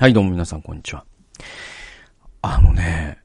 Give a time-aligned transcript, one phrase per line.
[0.00, 1.04] はい、どうも皆さん、こんにちは。
[2.40, 3.18] あのね、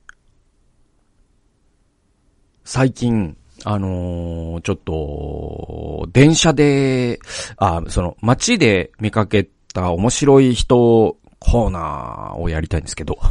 [2.64, 7.20] 最近、あのーちょっと、電車で、
[7.58, 13.30] あ、その、街で見かけた面白い人コーナーをやりたいんですけど、 あ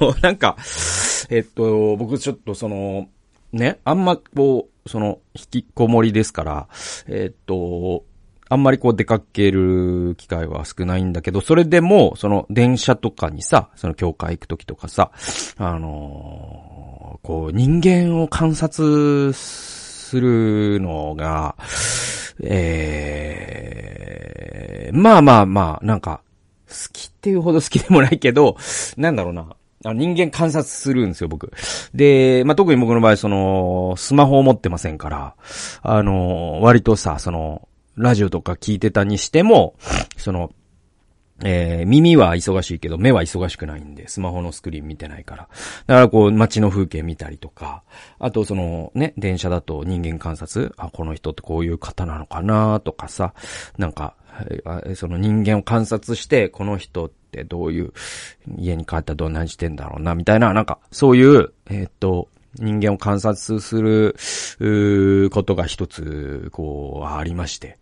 [0.00, 0.56] の、なんか、
[1.30, 3.08] えっと、僕ちょっとその、
[3.50, 6.68] ね、あんまこう、その、引きこもりですから、
[7.08, 8.04] えっと、
[8.48, 15.10] あんまりこう出かける機会は少ないんだけど、それでも、その電車とかにさ、その教会行くときとかさ、
[15.56, 16.78] あのー
[17.22, 21.56] こう人間を観察するのが、
[22.42, 26.22] えー、まあまあまあ、なんか、
[26.68, 28.56] 好きっていうほど好きでもないけど、
[28.96, 29.46] なんだろうな。
[29.84, 31.52] あ人間観察するんですよ、僕。
[31.94, 35.34] で、まあ、特に僕の場合、その、スマホを持ってませんから、
[35.82, 39.74] あの、割とさ、その、ラジオとか聞いてたにしても、
[40.16, 40.52] その、
[41.44, 45.48] えー耳は忙しいけど、目は忙しくないんで、スマホのスクリーン見てないから。
[45.86, 47.82] だからこう、街の風景見たりとか、
[48.18, 53.34] あとそのね、電車だと人間観察、あ、この人ってこういう方なのかなとかさ、
[53.76, 54.14] なんか、
[54.94, 57.92] その人間を観察して、この人ってどういう、
[58.58, 62.28] 家に帰ったらどんなにしてんだろうな、みたいな、なんか、そういう、えーっと、
[62.60, 64.16] 人間を観察する、
[64.60, 67.78] うことが一つ、こう、ありまして。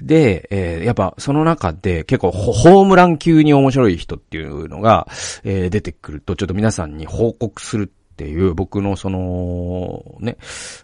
[0.00, 5.06] で、えーやっぱその中で結構ホームラン級に面白い人っていうのが、
[5.44, 10.36] えー出てくると、ちょっと皆さんに報告するっていう、僕のその、ね、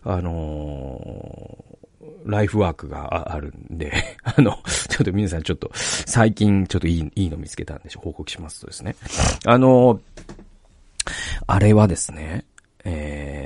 [0.04, 1.76] あのー
[2.26, 3.92] ライフワークがああるんで、
[4.24, 8.96] あの、ちょっと皆さんちょっと、最近ちょっといい、いいの見つけたんで、報告しますとですね。
[9.44, 10.00] あの、
[11.46, 12.44] あれはですね、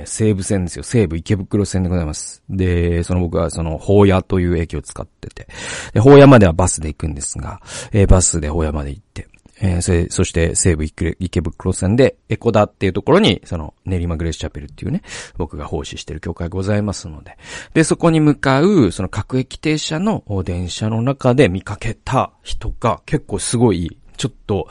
[0.03, 0.83] ー、西武線ですよ。
[0.83, 2.43] 西武池袋線でございます。
[2.49, 5.47] で、その僕はその、宝屋という駅を使ってて、
[5.93, 9.27] で、宝屋まではバスで行くんですが、えーバスで宝屋まで行って、
[9.61, 10.83] えーそ、そして西武
[11.19, 15.03] 池袋線で、エコダっていうところに、その、練馬グレースチャペルっていうね、
[15.37, 17.37] 僕が奉仕してる教会ございますので、
[17.73, 24.67] で、そこに向かう、その各駅停車の電車の中で見かけた人が結構すごい、ちょっと、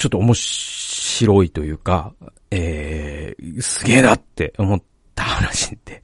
[0.00, 2.12] ちょっと面白いというか、
[2.50, 4.82] えー、すげえなって思っ
[5.14, 6.02] た話で。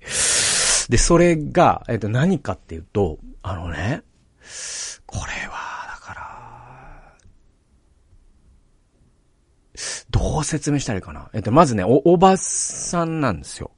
[0.89, 4.03] で、それが、えっ、と、何かっていうと、あのね、
[5.07, 7.17] これは、だから、
[10.11, 11.29] どう説明したらいいかな。
[11.33, 13.73] えっ、と、まずね、お、おばさんなんですよ。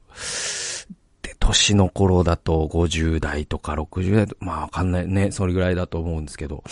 [1.23, 6.63] で、年の頃だと50代とか60代と、まあわかんないね、それぐらいだと思うんですけど。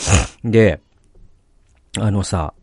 [0.44, 0.82] で、
[2.00, 2.54] あのさ、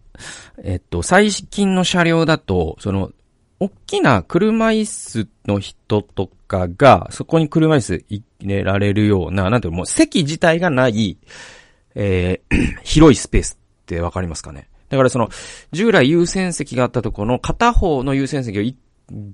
[0.62, 3.10] えっと、最近の車両だと、その、
[3.60, 11.18] 大きな車椅子の人とかが、そこに車椅子入れられるような、なんていうのもう席自体がない、
[11.94, 14.68] えー 広いスペースってわかりますかね。
[14.88, 15.28] だからその、
[15.72, 18.62] 従来優先席があったところの片方の優先席を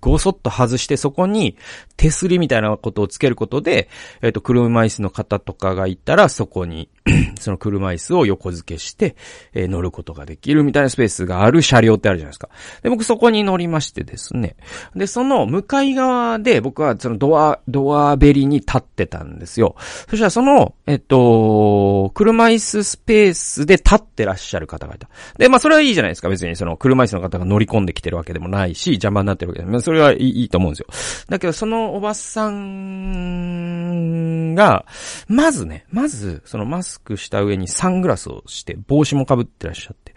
[0.00, 1.56] ごそっと外して、そこに
[1.97, 3.88] 手すりみたいなことをつけることで、
[4.20, 6.88] えっ、と、車椅子の方とかがいたら、そこに、
[7.41, 9.16] その車椅子を横付けして、
[9.54, 12.50] えー乗ることができるみたいなスペースがある車両ってあるじゃないですか。
[12.82, 14.56] で、僕そこに乗りましてですね。
[14.94, 19.76] で、その向かい側で僕はそのドア、ドアベリに立ってたんですよ。
[20.09, 25.09] そしたらその、えっと、車椅子スペースで立ってらっしゃる方がいた。
[25.38, 26.28] で、まあそれはいいじゃないですか。
[26.28, 29.82] 別にその車椅子の方が乗り込んできてるわけでもないし、邪魔になってるわけでもない。
[29.82, 30.87] それはいいいいと思うんですよ。
[31.28, 34.84] だけど、そのおばさんが、
[35.28, 40.15] まずね、まず、そのマスクした上にサングラスをして、帽子も被ってらっしゃって。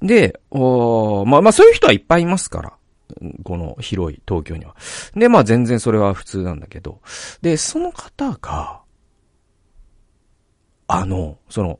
[0.00, 2.72] で、おまあまあそういう人はいっぱいいますから。
[3.44, 4.74] この広い東京には。
[5.14, 7.00] で、まあ全然それは普通なんだけど。
[7.42, 8.80] で、その方が、
[10.86, 11.78] あの、その、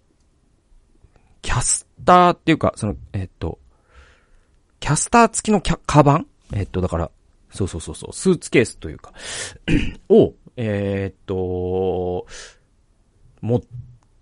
[1.41, 3.59] キャスターっていうか、その、えっと、
[4.78, 6.26] キャスター付きのキャ、カバン？
[6.53, 7.10] えっと、だから、
[7.50, 9.12] そうそうそうそう、スーツケースというか、
[10.09, 12.26] を、えーっと、
[13.41, 13.60] 持っ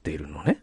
[0.03, 0.63] てるのね。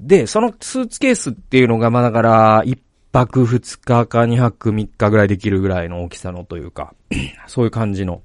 [0.00, 2.78] で、そのスーツケースっていうのが、まあだから、一
[3.12, 6.94] 泊二日か二泊三日ぐらいできるぐらいの大きさのというか、
[7.46, 8.22] そういう感じの。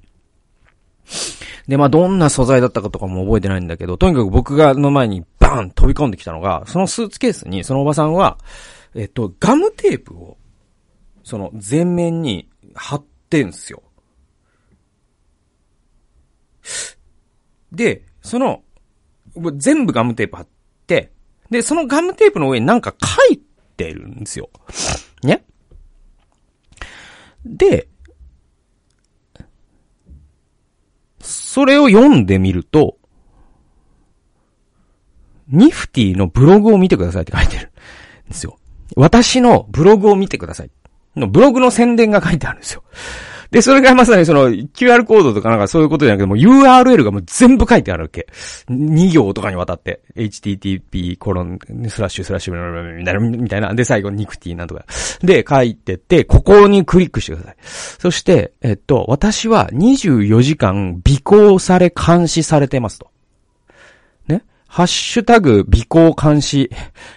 [1.68, 8.38] で、まあどんな素材だったかとかも覚えてないんだけど、とにかく僕がの前にバーン飛び込んできたのが、そのスーツケースに、そのおばさんは、
[8.94, 10.38] えっと、ガムテープを、
[11.24, 13.82] その前面に貼ってんすよ。
[17.72, 18.64] で、その、
[19.58, 20.48] 全部ガムテープ貼っ
[20.88, 21.12] て、
[21.50, 23.40] で、そのガムテープの上になんか書い
[23.78, 24.50] てるんですよ。
[25.24, 25.46] ね？
[27.46, 27.88] で、
[31.20, 32.98] それを読んでみると、
[35.48, 37.72] ニフティのブログを見てくださいって書いてる
[38.28, 38.58] んですよ。
[38.96, 40.72] 私のブログを見てください。
[41.16, 42.84] のブログの宣伝が書いてあるんですよ。
[43.52, 48.28] で、それがまさにその QR コードとかなんかそういうことじゃなくても URL がもう全部書いてあるわけ。
[48.70, 50.02] 2行とかにわたって。
[50.16, 51.60] http コロン
[51.90, 53.74] スラッシュスラッシュみたいな、みたいな。
[53.74, 54.86] で、最後ニクティなんとか。
[55.22, 57.56] で、書いてて、ここにクリックしてください。
[58.00, 63.12] そして、えっと、私は24時間尾行され監視されてますと。
[64.28, 64.44] ね？
[64.68, 66.72] ハッシュタグ尾行監視、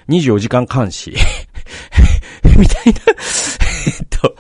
[0.09, 1.15] 24時間監視。
[2.59, 3.01] みたいな
[3.87, 4.37] えっと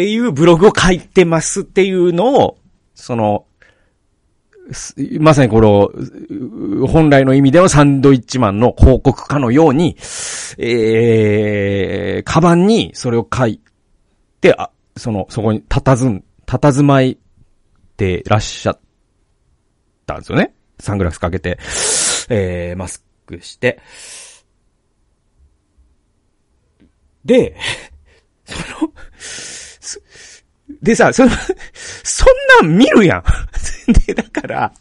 [0.00, 2.56] っていうブログを書いてますっていうのを、
[2.94, 3.44] その、
[5.20, 9.98] まさにこの、本来の意味でのサンドイッチマンの広告かのように、
[10.56, 13.60] えー、カバンにそれを書い
[14.40, 17.18] て、あ、その、そこに佇ん、佇まい
[17.98, 18.80] てらっしゃっ
[20.06, 20.54] たんですよね。
[20.78, 21.58] サングラスかけて、
[22.30, 23.82] えー、マスクして。
[27.22, 27.54] で、
[28.46, 28.92] その、
[30.82, 31.30] でさ、その、
[32.02, 32.24] そ
[32.62, 33.24] んなん見るやん。
[34.06, 34.72] で、だから、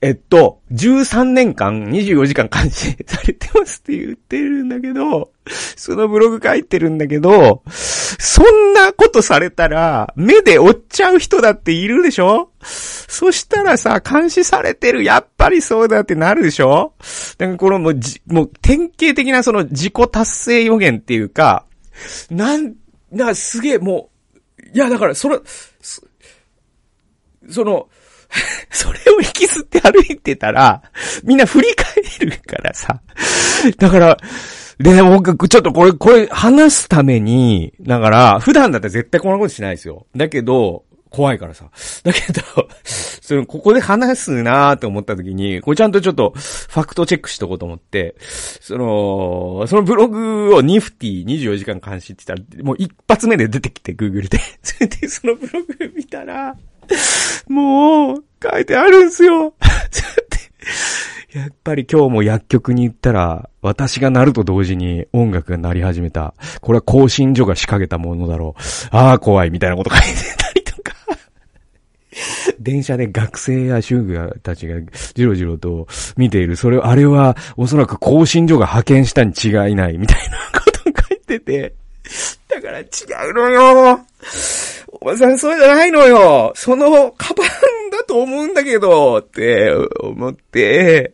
[0.00, 5.30] えっと、13年間24時間監視されてますって言ってるんだけど、
[5.76, 12.50] そのブログ書いてるんだけど、そんなことされたら、目で追っちゃう人だっているでしょ？
[12.62, 16.92] そしたらさ、監視されてる、やっぱりそうだってなるでしょ？
[17.38, 21.64] だからこのもうじ、もう典型的なその自己達成予言っていうか、
[22.30, 22.74] なん、
[23.12, 24.07] な、すげえもう、
[24.72, 25.38] いやだからそれ、
[27.48, 27.88] その、
[28.70, 30.82] それを引きずって歩いてたら、
[31.24, 33.00] みんな振り返るからさ。
[33.78, 34.16] だから、
[34.78, 40.06] で、僕、ちょっとこれ、これ話すために、だから、普段だったら絶対こんなことしないですよ。
[40.14, 41.70] だけど、怖いからさ。
[42.02, 42.42] だけど、
[42.84, 54.38] その、ここで話すなーって思った時に、これちゃんとちょっと、ファクトチェックしとこうと思って、その、そのブログをニフティ24時間監視って言ったら、もう一発目で出てきて、Google で。
[54.62, 56.56] そ れで、そのブログ見たら、
[57.48, 59.54] もう、書いてあるんすよ。
[61.34, 66.34] やっぱり今日も薬局に行ったら、私が鳴ると同時に音楽が鳴り始めた。
[66.62, 68.96] これは更新所が仕掛けたものだろう。
[68.96, 70.08] ああ、怖い、みたいなこと書いて。
[72.60, 74.76] 電車で学生や主婦たちが
[75.14, 76.56] じろじろと見ている。
[76.56, 81.74] それ、あれはおそらく更新所が派遣したに違いない、みたいなこと書いてて。
[82.48, 82.84] だから違
[83.30, 84.00] うのよ。
[85.00, 86.52] おばさんそうじゃないのよ。
[86.54, 87.46] その、カバン
[87.90, 91.12] だと思うんだけど、って思って、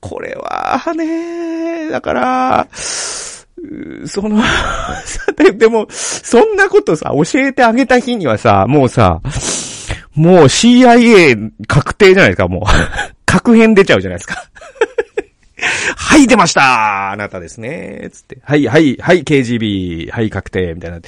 [0.00, 2.68] これは、ね、だから、
[4.06, 4.42] その
[5.54, 9.20] でも、そんなことさ、教えてあげた日にはさ、もうさ、
[10.14, 12.62] もう CIA 確定じゃないですか、もう。
[13.26, 14.44] 確変出ちゃうじゃないですか。
[15.96, 18.08] はい、出ましたあなたですね。
[18.12, 18.38] つって。
[18.42, 20.10] はい、はい、はい、KGB。
[20.10, 20.74] はい、確定。
[20.74, 21.00] みたいな。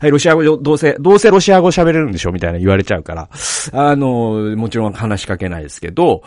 [0.00, 3.28] はい、ロシア語、どうせ、どうせロシア語喋れるんでしょみたいな言われちゃうから。
[3.72, 6.22] あの、もちろん話しかけないですけど、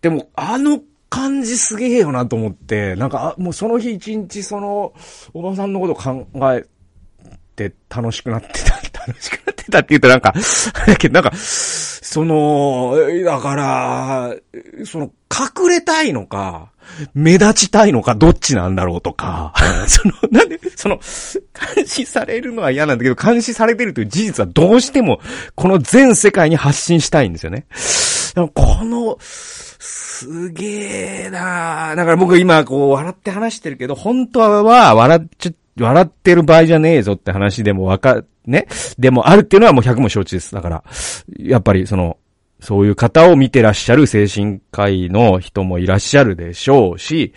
[0.00, 0.80] でも、あの
[1.10, 4.92] 感じすげえよなと思って、なんか、もうその日一日その、
[5.34, 6.64] おばさんのこと考え
[7.56, 10.32] て楽しくなってた、楽しくなってたって言うとなんか、
[10.74, 14.34] あれだけどなんか、その、だから、
[14.84, 16.70] その、隠れたいのか、
[17.14, 19.52] 目立ちたいのかどっちなんだろうとか、
[19.86, 20.98] その、なんで、その、
[21.74, 25.20] 監視されるのは嫌なんだけど、監視されてるという事実はどうしても、
[25.54, 27.66] この全世界に発信したいんですよね。
[28.54, 38.66] この、すげえなだから僕今こう笑って話してるけど、本当は笑っちゃ、笑ってる場合じゃねえぞって話でもわか、ね。
[38.98, 40.54] でもあるっていうのはもう100も承知です。
[40.54, 40.84] だから、
[41.38, 42.16] やっぱりその、
[42.60, 47.32] そういう方を見てらっしゃる精神科医の人もいらっしゃるでしょうし、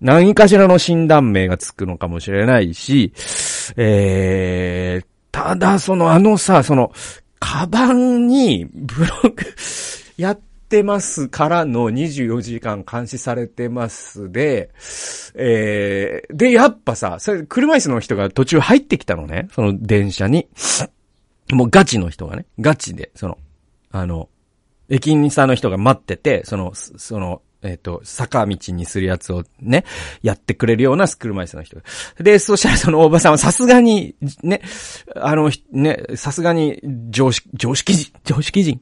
[0.00, 3.12] 何かしらの診断名がつくのかもしれないし、
[3.76, 6.92] えー、ただそのあのさ、その、
[7.40, 9.34] カバンにブログ
[10.16, 14.70] やっててますからの24時間監視されてますで、
[15.36, 20.48] えー、で、やっぱさ、それ車椅子の人が途中入ってきたのね、その電車に。
[21.52, 23.38] もうガチの人がね、ガチで、その、
[23.92, 24.28] あの、
[24.88, 29.84] 駅員さんの人が待ってて、その、その、えっ、ー、と、坂道にするやつをね、
[30.22, 31.78] やってくれるようなスクールマイスの人。
[32.20, 34.60] で、そしたらそのおばさんはさすがに、ね、
[35.16, 38.80] あの、ね、さすがに常識、常識人、常識人、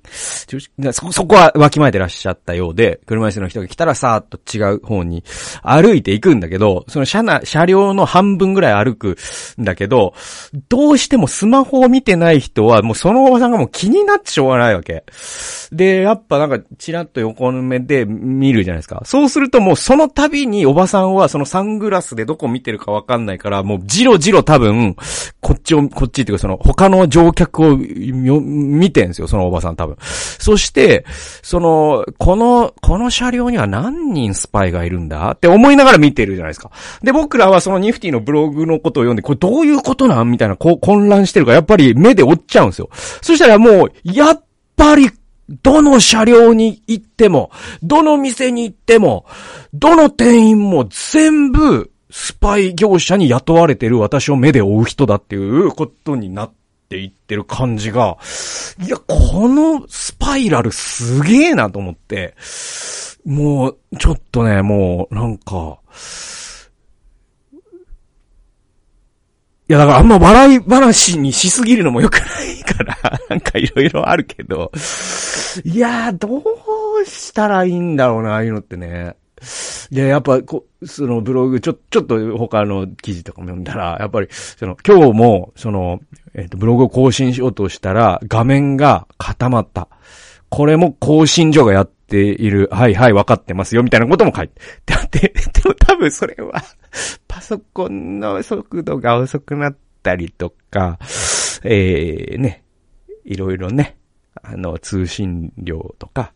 [0.48, 5.22] 常識そ、そこはわきまえてらっしゃったようで、車椅子の人が来たらさーっと違う方に
[5.62, 9.16] 歩いていくんだけど、その車内、車両の半分ぐらい歩く
[9.60, 10.14] んだけど、
[10.68, 15.04] どうしてもスマホを見てない人は、もうそのおばさんがもう気になってしょうがないわけ。
[15.70, 19.02] で、やっぱなんか、ちらっと横目で見るじゃんゃないですか。
[19.04, 24.96] そうするともうその度におばさんはそのサングラスでどこ見てるかわかんないから、もうじろじろ多分、
[25.40, 29.96] こっちを、こっちっていうかその他の乗客を見てんですよ、そのおばさん多分。
[30.00, 31.04] そして、
[31.42, 36.70] その、この、この車両には何人スパイがいるんだって思いながら見てるじゃないですか。
[37.02, 42.88] で、僕らはそのニフティのブログのことを読んで、これどういうことなんみたいな、こう混乱してるから、やっぱり目で追っちゃうんですよ。
[42.92, 44.44] そしたらもう、やっ
[44.76, 45.10] ぱり
[45.62, 47.50] どの車両に行っても、
[47.82, 49.26] どの店に行っても、
[49.74, 56.52] どの店員も全部、スパイ業者に雇われてる私を目で追う人だっていうことになっ
[56.88, 58.18] ていってる感じが、
[58.84, 62.34] いや、このスパイラルすげえなと思って、
[63.24, 65.78] もう、ちょっとね、もう、なんか、
[69.61, 74.70] いや、だからあんま笑い話にしすぎるのも良くないから、 なんかいろいろあるけど、
[75.64, 79.16] いやー、どうしたらいいんだろうな、ああいうのってね。
[79.90, 86.00] いや、やっぱ、こ、そのブログ、ちょ、ちょっと他の記事とかも読んだら、やっぱり、その、今日も、その、
[86.34, 89.88] えっ、ー、と、ブログを更新しようとしたら、画面が固まった。
[90.52, 92.68] これも更新所がやっている。
[92.70, 94.92] はいはい、わかってますよ、みたいなことも書いて。
[94.92, 96.62] あって、でも多分それは
[97.26, 100.98] パソコンの速度が遅くなったりとか、
[101.64, 102.64] えー、ね、
[103.24, 103.96] いろいろね、
[104.42, 106.34] あの、通信量とか、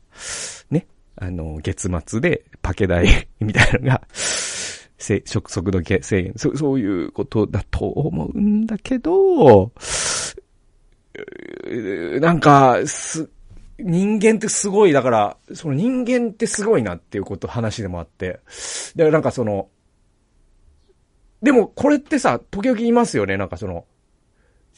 [0.71, 9.73] ね、あの、月末でパケ代 みたいなのが、せ、速度制限、そ、そういうことだと思うんだけど、
[12.19, 13.29] なんか、す、
[13.79, 18.41] 人間ってすごい、だから、その人間ってすごいなっていうこと話でもあって、
[18.95, 19.69] で、なんかその、
[21.43, 23.85] でもこれってさ、時々言いますよね、なんかその、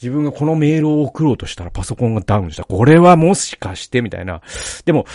[0.01, 2.63] 自分がこのメールを送ろうとしたらパソコンがダウンした。
[2.63, 4.41] これはもしかしてみたいな。
[4.85, 5.05] でも、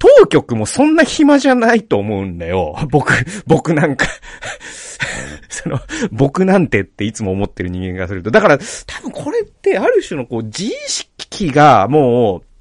[0.00, 2.76] 当局もそんな暇じゃないと思うんだよ。
[2.90, 3.12] 僕、
[3.46, 4.06] 僕なんか
[5.48, 5.78] その、
[6.10, 8.32] 僕なんてっていつも思ってる人間がすると。
[8.32, 12.51] だから、多分これってある種のこう、自意識がもう、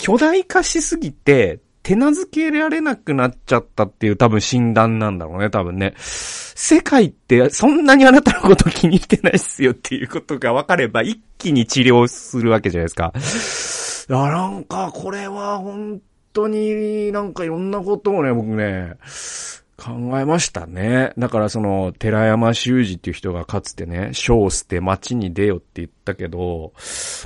[0.00, 5.94] 巨大化しすぎて、手なずけられなくなっちゃったっていう多分診断なんだろうね、多分ね。
[5.98, 13.12] 世界ってそんなにあなたのこと気に入ってないっすよっていうことが分かれば一気に治療するわけじゃないですか。
[14.08, 16.00] いや、なんかこれは本
[16.32, 18.94] 当になんかいろんなことをね、僕ね、
[19.76, 21.12] 考えましたね。
[21.18, 26.72] だからその、寺山修司っていう人がかつてね、書を捨て街に出よって言ったけど、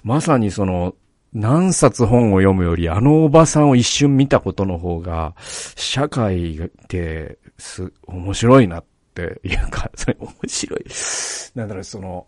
[0.02, 0.94] まさにその、
[1.34, 10.84] 何冊本を読むより、あのおばさんを一瞬見たことの方が、社会ってす、面白いなっていうか、それ面白い。
[11.54, 12.26] なんだろう、その、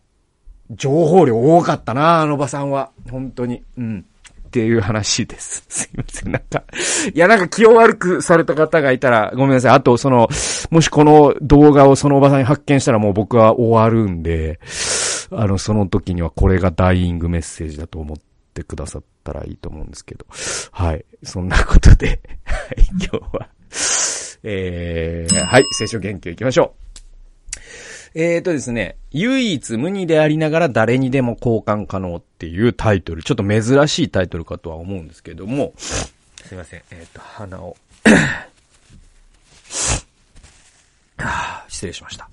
[0.71, 2.91] 情報量多かったな、あのおばさんは。
[3.09, 3.63] 本当に。
[3.79, 4.05] うん。
[4.47, 5.65] っていう話です。
[5.69, 6.33] すいません。
[6.33, 6.65] なんか、
[7.15, 9.73] いや、なんか気を悪くされた方がいたらごめんなさい。
[9.73, 10.29] あと、その、
[10.71, 14.59] もしこの動画をそのおばさんに発見したらもう僕は終わるんで、
[15.31, 18.25] あの、その時にはこれがダイイングメッセージだと思って
[18.57, 20.25] ってくださったらいいと思うんですけど。
[20.73, 21.05] はい。
[21.23, 23.49] そんなことで、はい、今日は
[24.43, 26.75] えー、はい、聖書研究行きましょ
[28.15, 28.19] う。
[28.19, 33.23] えーとですね、唯一無二でありながら誰にでも交換可能っていうタイトル。
[33.23, 36.15] ちょっと珍しいタイトルかとは思うんですけども、す
[36.55, 37.77] いません、えっ、ー、と、鼻を
[41.19, 41.46] はあ
[41.77, 42.29] 失礼しました。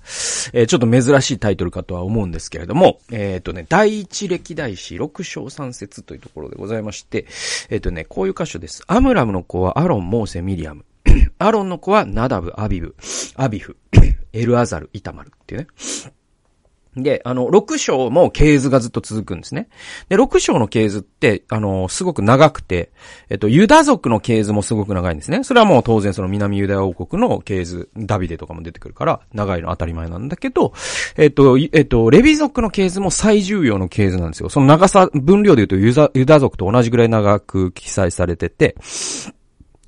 [0.52, 7.26] えー、ちょっと珍しいタイトルかとは思うんですけれども、えっ、ー、とね、第一歴代史六章三節というところでございまして、
[7.68, 8.82] えっ、ー、とね、こういう箇所です。
[8.86, 10.84] アムラムの子はアロン、モーセ、ミリアム。
[11.38, 12.96] アロンの子はナダブ、アビブ、
[13.36, 13.76] アビフ、
[14.32, 15.66] エルアザル、イタマルっていうね。
[16.96, 19.68] で、あの、6章も系図がずっと続くんですね。
[20.08, 22.90] で、6章の系図って、あの、すごく長くて、
[23.28, 25.42] えっと、ユダ族の系図もすごく長いんですね。
[25.42, 30.72] それはもう当然その南ユダヤ王国の系図、ダビデとかも出てくるから、長いの当たり前なんだけど、
[31.16, 34.48] えっと、えっと、レビ族の系図も最重要の系図なんですよ。
[34.48, 38.76] その長さ、分量で言うとユダユダ族と同じぐらい長く記載されてて、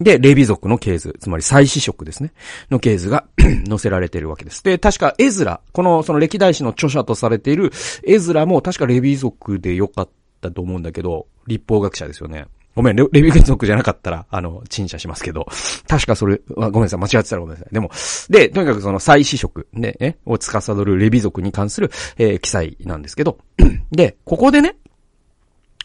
[0.00, 2.32] で、レビ族の系図、つまり祭司職ですね、
[2.70, 3.26] の系図が
[3.66, 4.62] 載せられているわけです。
[4.62, 7.72] で、確かエズラ、この、その歴代史の著者とされている
[8.04, 10.08] エズラも確かレビ族でよかっ
[10.40, 12.46] たと思うんだけど、立法学者ですよね。
[12.74, 15.46] ごめん、レビ族じゃなかったら、あの、陳謝しますけど、
[15.88, 17.72] 確かそれ、ごめんなさい、間違ってたらごめんなさい。
[17.72, 17.90] でも、
[18.28, 23.38] で、とにかくその祭司職、ね、え、を司るレビ族に関する、えー、記載なんですけど、
[23.92, 24.76] で、ここでね、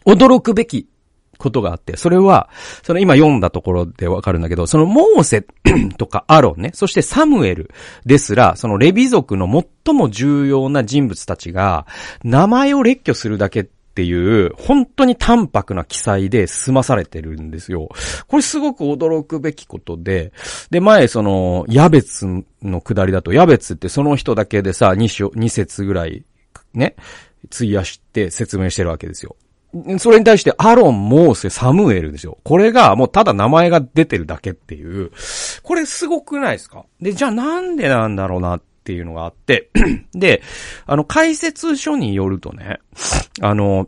[0.06, 0.90] 驚くべき
[1.42, 2.50] ことがあって、それは、
[2.84, 5.46] その今読んだところでわかるんだけど、そのモーセ
[5.98, 7.72] とかアロンね、そしてサムエル
[8.06, 9.48] ですら、そのレビ族の
[9.86, 11.88] 最も重要な人物たちが、
[12.24, 17.90] 名前を列挙するだけっていう、本当に淡白な記載で済まされてるんですよ。
[18.28, 20.32] これすごく驚くべきことで、
[20.70, 22.26] で、前その、矢別
[22.62, 26.24] の下りだと、矢別ってその人だけでさ、2、2節ぐらい、
[26.74, 26.96] ね、
[27.54, 29.36] 費やして説明してるわけですよ。
[30.00, 32.38] それに対してアロン、モーセ、サムエルですよ。
[32.44, 35.12] これがもうただ名前が出てるだけっていう。
[35.64, 36.86] これすごくないですか？
[37.00, 39.70] で、じゃあなんでなんだろうなっていうのがあって。
[40.14, 40.42] で、
[40.86, 42.80] あの、解説書によるとね、
[43.42, 43.88] あの、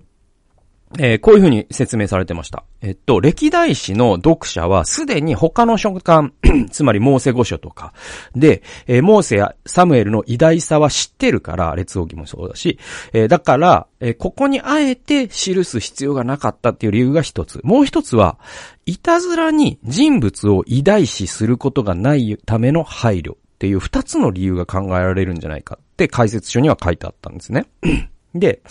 [1.00, 2.64] えー、こういうふうに説明されてました。
[2.82, 6.32] えっと、歴代史の読者はすでに他の書簡、
[6.72, 7.94] つまりモーセ語書とか、
[8.36, 12.78] で、えー、モーセやサムエルの偉大さは知ってるから、列王記もそうだし、
[13.14, 17.62] えー、だから、えここにあえて記す必要がなかったっていう理由が一つ。
[17.64, 18.38] もう一つは、
[18.86, 27.66] いたずらに人物を偉大視することがないための配慮っていう二つの理由が考えられるんじゃないかって解説書には書いてあったんですね。
[28.36, 28.62] で、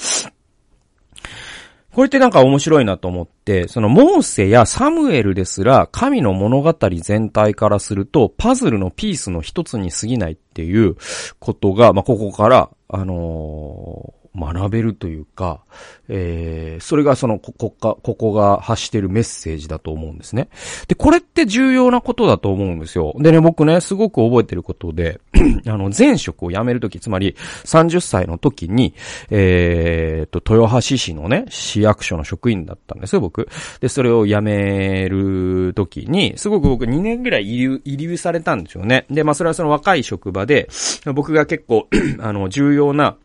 [1.95, 10.97] これってなんか面白いなと思って、そのモーセやサムエルですら神の物語全体からするとパズルのピースの一つに過ぎないっていう
[11.39, 15.61] ことが、まあ、ここから、あのー学べるというか、
[16.09, 20.49] えー、それがその、ここか、ここが発してるメッセージだと思うんですね。
[20.89, 23.15] で、これって重要なことだと思うんですよ。
[23.19, 25.21] でね、僕ね、すごく覚えてることで、
[25.67, 28.95] あの、前職を辞めるとき、つまり30歳の時に、
[29.31, 33.49] えー、と、豊橋市のね、市役所の職員だったんですよ、僕。
[33.81, 39.05] で、それを辞めるときに、すごく僕2年ぐらい遺留、遺留されたんですよね。
[39.11, 40.69] で、まあ、それはその若い職場で、
[41.15, 41.89] 僕が結構
[42.21, 43.17] あの、重要な、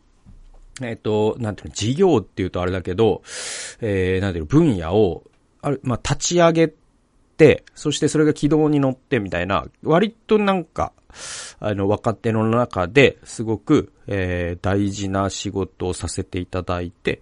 [0.82, 3.22] えっ、と、なんていうの、事業っていうとあれだけど、
[3.80, 5.24] えー、なんていうの、分野を、
[5.60, 6.72] ある、まあ、立ち上げ
[7.36, 10.92] て、そしてそれが軌道に乗ってみたいな、割となんか、
[11.60, 17.20] あの、若手の中ですごく、えー、大事な仕事をさせていただいて、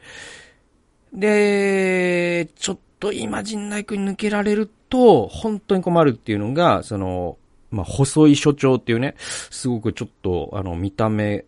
[1.13, 7.39] で、ちょっと今陣内区に抜けられると、本当に困るっていうのが、その、
[7.71, 11.45] まあ、細い所長っていうね、すごくちょっと、あの、見た目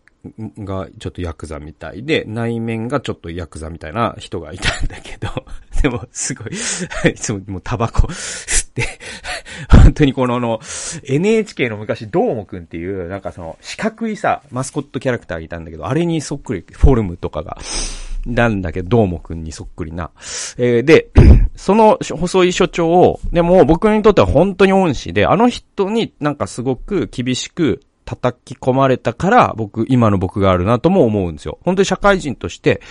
[0.59, 5.29] がちょっとヤクザみたいで、内面がちょっとヤクザみたいな人がいたんだけど、
[5.81, 6.53] でもすごい、
[7.11, 8.83] いつももうタバコ吸って、
[9.69, 10.59] 本当にこのあの、
[11.03, 17.57] NHK の昔、どーもくんっていう、なんかその、四角いさ、マスコットキャラクターがいたんだけど、あれにそっくり、フォルムとかが、
[18.25, 20.11] なんだけど、どーもくんにそっくりな。
[20.57, 21.09] えー、で、
[21.55, 31.59] その細い所長を、でも僕にとっては本当に恩師で、あの人になんかすごく厳しく叩き込まれたから、僕、今の僕があるなとも思うんですよ。
[31.63, 32.81] 本当に社会人として、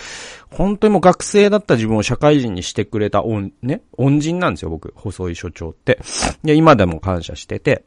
[0.49, 5.99] 本当にもう学生だった自分を社会人にしてくれた恩、ね、恩人なんですよ、僕、細い所長って。
[6.45, 7.83] で、今でも感謝してて。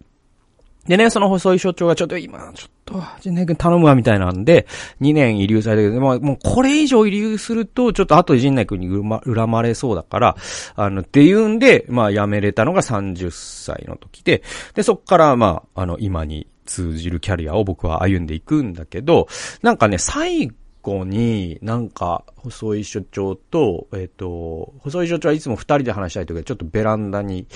[0.87, 4.67] でね、その細い所長がちょっと今、ちょっと、陣内君頼むわ、みたいなんで、
[5.01, 10.37] 2年遺留されてるけど、まあ、もうこれ以上遺留すると、ちょっと後で陣内君に恨まれそうだから、
[10.75, 14.43] あの、っていうんで、まあ、辞めれたのが30歳の時で、
[14.75, 19.29] で、そっから、まあ、あの、今に通じるキャリアを僕は歩んでいくんだけど、
[19.63, 20.51] なんかね、最
[20.83, 27.47] 後に、なんか、細い所長と、えっ、ー、と、細い所長はいつも二人で話したいときは、ちょっとベランダに、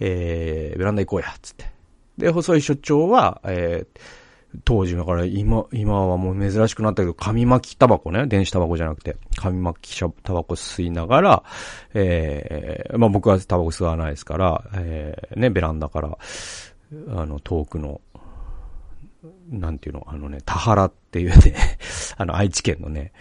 [0.00, 1.70] えー、ベランダ行こうや、つって。
[2.18, 4.00] で、細い所長は、えー、
[4.64, 11.42] 当時だから今、今はもう珍しくなったけど、紙巻きタバコね、電子タバコじゃなくて、紙巻きタバコ吸いながら、
[11.94, 16.18] えー、まあ僕はタバコ吸わないですから、えー、ね、ベランダから、
[17.10, 18.00] あの、遠くの
[19.48, 21.78] なんていうの、あのね、田原っていうね
[22.16, 23.12] あの、愛知県のね、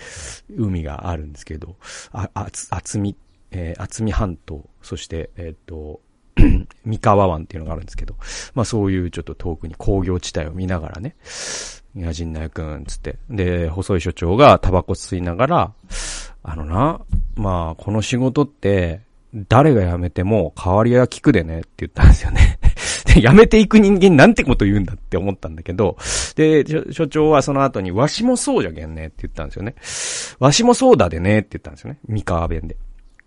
[0.56, 1.76] 海があるんですけど、
[2.12, 3.16] あ、あつ、厚み、
[3.52, 6.02] えー、厚み半島、そして、えっ、と、
[6.86, 8.16] 三河湾っていうのがあるんですけど、
[8.54, 11.16] まあそういうちょっと遠くに工業地帯を見ながらね、
[11.94, 13.18] 宮陣内くん、つって。
[13.30, 15.74] で、細い所長がタバコ吸いながら、
[16.44, 17.02] あのな、
[17.36, 19.02] まあこの仕事って、
[19.34, 22.59] 誰が辞めても代わりは聞くでねって言ったんですよね
[23.14, 25.98] で、 辞めていく人間なんてこと言うんだって思ったんだけど、
[26.36, 29.76] で、所長はその後に、わしもそうじゃけんねって言ったんですよね。
[30.40, 32.00] わしもそうだでねって言ったんですよね。
[32.08, 32.78] 三河弁で。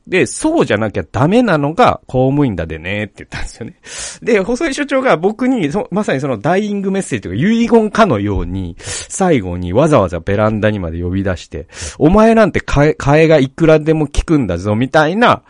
[0.06, 3.76] で、そうじゃなきゃダメなのが公務員だでねって言ったんですよね。
[4.22, 15.42] で、細井所長が僕に、まさにそのダイイングメッセージというか遺言かのように、最後にわざわざベランダにまで呼び出して、お前なんて替え、替えがいくらでも聞くんだぞ、みたいな、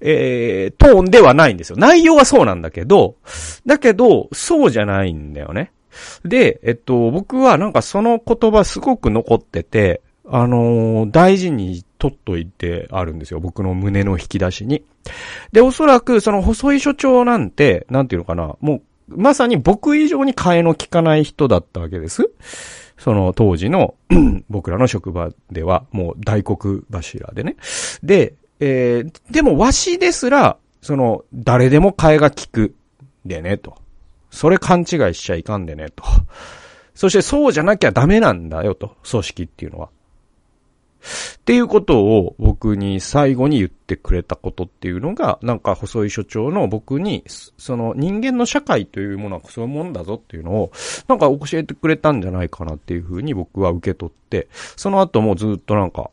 [0.00, 1.76] えー、トーンではないんですよ。
[1.78, 3.16] 内容はそうなんだけど、
[3.64, 5.72] だけど、そうじゃないんだよね。
[6.24, 13.40] で、えっと、僕はなんかその言葉すごく残ってて、あのー、大事に取っといてあるんですよ。
[13.40, 14.84] 僕の胸の引き出しに。
[15.52, 22.30] で、おそらくその細い所長なんて、なんていうのかな、もう、まさに僕以上に替えの効かない人だったわけです。
[22.98, 23.94] その当時の
[24.50, 27.56] 僕らの職場ではもう大黒柱でね。
[28.02, 32.74] で、えー、でもわしですら、その、誰でも替えが利く
[33.24, 33.78] でね、と。
[34.30, 36.04] それ勘違いしちゃいかんでね、と。
[36.94, 38.94] そしてそうじゃなきゃダメなんだよ、と。
[39.10, 39.88] 組織っていうのは。
[41.36, 50.72] っていうことを僕に最後に言ってくれたことっていうのが、なんか細井所長の僕に、その人間の社会というものはそういうもんだぞっていうのを、
[51.08, 56.10] なんか教えてくれたんじゃないかなっていうふうに僕は受け取って、その後もずっとなんか、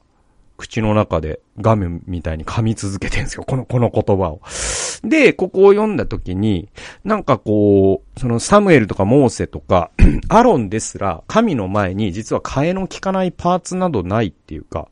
[0.61, 3.43] 口の中でガムみたいに噛み続けてるんですよ。
[3.43, 4.41] この、この言葉を。
[5.03, 6.69] で、ここを読んだ時に、
[7.03, 9.89] なんかこう、そのサムエルとかモーセとか、
[10.29, 14.87] アロンですら、神の前に実は替えの効かないパーツなどないっていうか、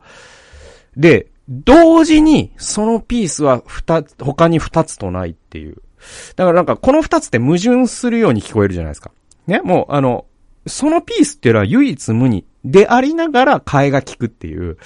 [0.97, 5.75] で、同時に、そのピースは二つ、他に二つとないっていう。
[6.35, 9.11] だからなんか、この二つって矛盾するように聞こえるじゃないですか。
[9.45, 10.25] ね、もう、あの、
[10.65, 14.77] そのピースっていうのは唯一無二でありながら替えが効くっていう。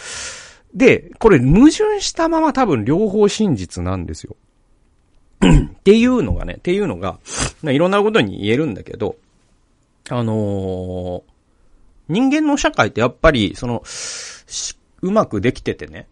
[0.73, 4.35] で、これ矛盾したまま多分両方真実なんですよ。
[5.43, 7.19] っていうのがね、っていうのが、
[7.63, 9.15] いろんなことに言えるんだけど、
[10.09, 11.21] あのー、
[12.09, 13.83] 人間の社会ってやっぱり、その、
[15.01, 16.07] うまくできててね、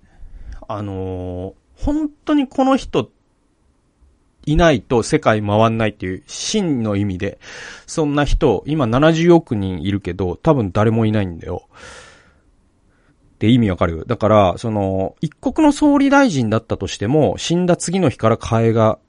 [0.68, 3.10] あのー、本当にこの人
[4.46, 7.40] いないと世界回んないっていう真の意味で、
[7.86, 11.68] そんな人、今70億人いるけど、多分誰もいないんだよ。
[13.42, 19.00] って意味わかるだから、その、一国の総理大臣だったとしても、死んだ次の日から替えが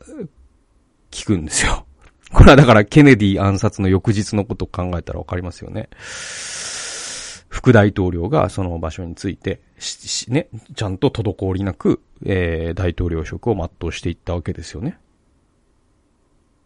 [1.15, 1.85] 効くんですよ。
[2.33, 5.91] これはだからケネディ暗殺の翌日のことを考えたらわかりますよね。
[7.51, 14.99] 副大統領がその場所についてし、ね、ちゃんと滞りなく、えー、大統領職を全うしていったわけですよね。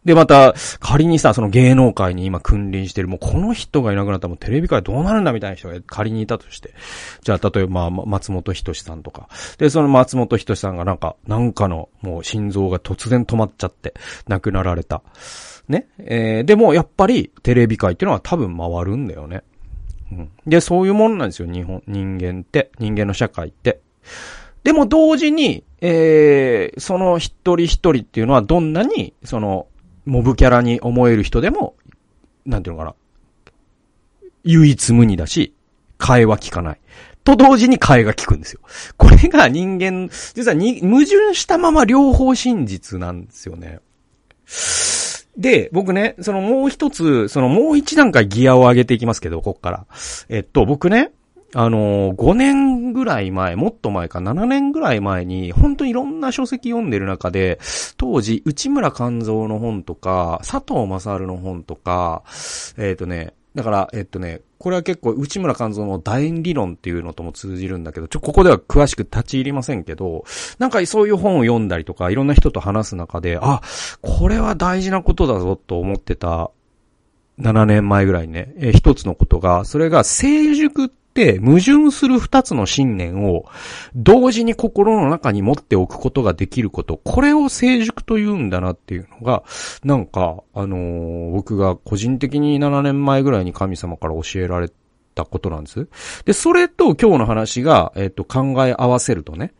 [0.07, 6.73] で、また、仮にさ、その芸能界に今君臨してる、もうこの人がいなくなったらもうテレビ界どうなるんだみたいな人が仮にいたとして。
[7.23, 9.27] じゃあ、例えば、まあ、松本人志さんとか。
[9.57, 13.95] で、その松本人志さんがなんか、なんかの、もう心臓が突然止まっちゃって、
[14.29, 15.03] 亡くなられた。
[15.67, 15.89] ね？
[15.99, 19.43] えー、でも、やっぱり、テレビ界っていうのは多分回るんだよね。
[20.13, 20.31] うん。
[20.47, 22.71] で、そういうもんなんですよ、日本、人間って。
[22.79, 23.81] 人間の社会って。
[24.63, 29.67] でも同時に、えー、その一人一人っていうのはどんなに、その、
[30.07, 31.75] モブキャラに思える人でも、
[32.45, 32.95] なんていうのかな。
[34.43, 35.53] 唯一無二だし、
[35.99, 36.79] 替えは効かない。
[37.23, 38.61] と同時に替えが効くんですよ。
[38.95, 43.79] これが人間、実はに矛盾したまま両方真実なんですよね。
[45.37, 49.85] で、僕ね、そのもう一つ、そのもう一段階ギアを上げていきますけど、こっから。
[50.29, 51.11] えっと、僕ね、
[51.59, 57.59] あの、5年ぐらい前、もっと前か、7年ぐらい前に、本当にいろんな書籍読んでる中で、
[57.97, 62.21] 当時、内村勘三の本とか、佐藤正の本とか、
[62.77, 70.25] えっ、ー、とね、だから、えっとね、これは結構内村勘三の大理論っていうのとも通じるんだけど、ちょ、ここでは詳しく立ち入りませんけど、
[70.59, 73.61] なんかそういう本を読んだりとか、いろんな人と話す中で、あ、
[74.01, 76.51] これは大事なことだぞと思ってた
[77.39, 81.06] 7年前ぐらいね、え一つのことが、それが成熟って
[81.39, 83.45] 矛盾する二つの信念を
[83.95, 89.43] 同時に心の中に持っておくことができること、これを成熟と言うんだなっていうのが、
[89.83, 94.69] なんか、あのー、僕が個人的に7年前ぐらいに神様から教えられ
[95.15, 95.87] たことなんです。
[96.25, 99.53] で、それと今日の話が、えっ、と、考え合わせるとね、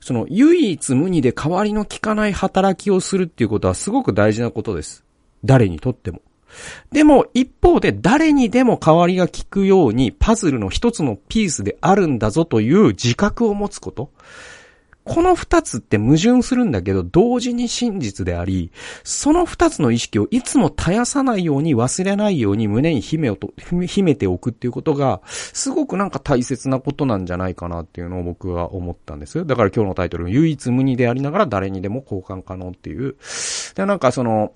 [0.00, 5.04] その唯一無二で代わりの効かない働きをするっていうことはすごく大事なことです。
[5.44, 6.20] 誰にとっても。
[6.92, 14.10] でも一方で誰にでも代わりが効くようにパズルの一つのピースであるんだぞという自覚を持つこと。
[15.04, 18.72] この二つって矛盾するんだけど、同時に真実であり、
[19.04, 23.52] その二つの意識をいつも絶やさないように忘れないように胸に秘めをと、
[23.86, 29.46] 秘めておくっていうことが、すごくなんか大切なことなんじゃないかなっていうのを僕は思ったんです。
[29.46, 33.16] だから今日のタイトル、唯一無二でありながら誰にでも交換可能っていう。
[33.74, 34.52] で、なんかその、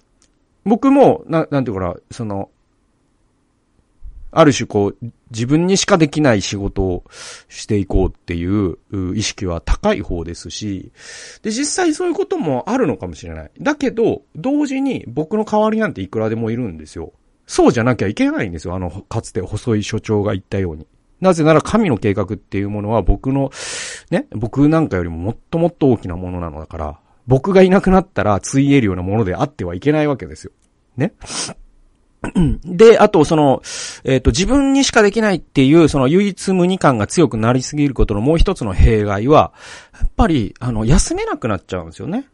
[0.69, 2.51] 僕も、な、なんていうかな、その、
[4.31, 7.05] ある種こう、自分にしかできない仕事を
[7.49, 8.77] していこうっていう
[9.15, 10.93] 意識は高い方ですし、
[11.43, 13.51] で、実際そういうこともあるのかもしれない。
[13.59, 17.13] だけど、同時に僕の代わりなんていくらでもいるんですよ。
[17.47, 18.75] そうじゃなきゃいけないんですよ。
[18.75, 20.87] あの、かつて細い所長が言ったように。
[21.21, 23.51] なぜなら神の計画っていうものは僕の、
[24.11, 30.53] ね、僕なんかよりももっともっと大きなものなのだから、僕がいなくなったら、ついえるようなものであってはいけないわけですよ。
[30.99, 31.15] ね。
[32.65, 33.63] で、あと、その、
[34.05, 39.53] えっ、ー、と、自分にしかできないっていう、その唯一無二感が強くなりすぎることのもう一つの弊害は、
[39.99, 42.27] やっぱり、あの、休めなくなっちゃうんですよね。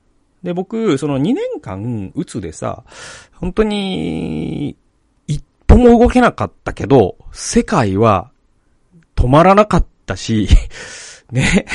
[0.42, 2.84] で、僕、その2年間、うつでさ、
[3.32, 4.76] 本当に、
[5.26, 8.30] 一歩も動けなかったけど、世界は
[9.16, 10.48] 止まらなかったし、
[11.30, 11.66] ね、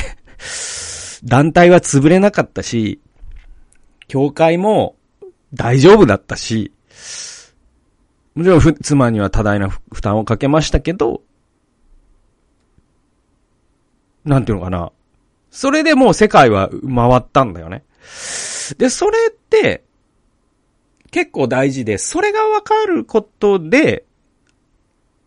[1.24, 3.00] 団体は潰れなかったし、
[4.08, 4.96] 教会も
[5.54, 6.72] 大丈夫だったし、
[8.34, 11.22] もちろん妻には多大な負担をかけましたけど、
[14.24, 14.92] なんていうのかな。
[15.50, 17.84] それでもう世界は回ったんだよね。
[18.78, 19.82] で、それって、
[21.10, 24.04] 結構大事で、それがわかることで、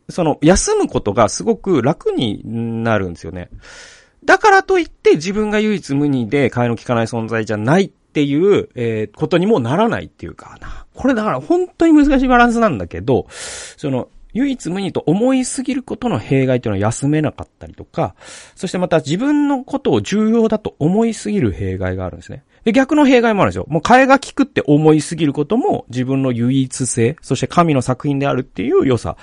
[0.10, 2.42] その、休むことがすごく楽に
[2.84, 3.50] なるんですよね。
[4.24, 10.86] だからといって自分が唯一無二で替えの利かない存在じゃないっっていう、えー、ことにもならないっていうかな。
[10.94, 18.14] これだから本当に難しいバランスなんだけど、その、唯一無二と思いすぎることの弊害というのは休めなかったりとか、
[18.56, 22.44] そしてまた自分のことを重要だと思いすぎる弊害があるんですね。
[22.64, 23.66] で、逆の弊害もあるんですよ。
[23.68, 29.18] もう替えが利くって思いすぎることも自分の唯一性、そして神の作品であるっていう良さ、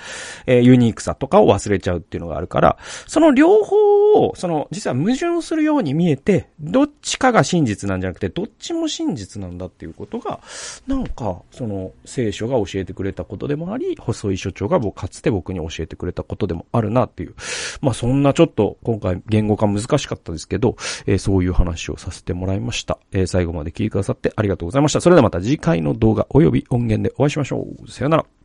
[0.45, 2.77] えー、ユニークさとかを忘れちゃうっていうのがあるから、
[3.07, 3.75] その両方
[4.13, 10.41] を、その、実は矛盾するように見えて、どっちかが真実なんじゃなくて、どっちも真実なんだっていうことが、
[10.85, 17.35] なんか、その、聖書が教えてくれたことでもあり、細井所長が僕、かつて僕に教えてくれたことでもあるなっていう。
[17.81, 20.75] まあ、そんなちょっと、今回言語化難しかったですけど、
[21.05, 22.99] えー、そういう話をさせてもらいました。
[23.11, 24.99] えー最後まで聞いてくださってありがとうございました。
[24.99, 27.89] それではまた次回の動画及び音源でお会いしましょう。
[27.89, 28.40] さよなら。